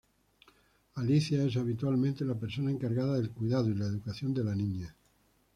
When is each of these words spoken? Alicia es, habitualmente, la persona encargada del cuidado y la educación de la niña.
Alicia 0.95 1.45
es, 1.45 1.55
habitualmente, 1.57 2.25
la 2.25 2.33
persona 2.33 2.71
encargada 2.71 3.17
del 3.17 3.29
cuidado 3.29 3.69
y 3.69 3.75
la 3.75 3.85
educación 3.85 4.33
de 4.33 4.43
la 4.43 4.55
niña. 4.55 4.95